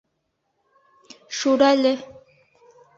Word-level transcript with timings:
Шүрәле: 1.41 1.95